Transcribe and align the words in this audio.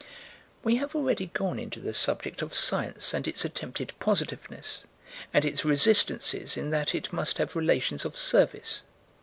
We 0.63 0.77
have 0.77 0.95
already 0.95 1.27
gone 1.27 1.59
into 1.59 1.79
the 1.79 1.93
subject 1.93 2.41
of 2.41 2.55
Science 2.55 3.13
and 3.13 3.27
its 3.27 3.45
attempted 3.45 3.93
positiveness, 3.99 4.85
and 5.31 5.45
its 5.45 5.63
resistances 5.63 6.57
in 6.57 6.71
that 6.71 6.95
it 6.95 7.13
must 7.13 7.37
have 7.37 7.55
relations 7.55 8.03
of 8.03 8.17
service. 8.17 8.81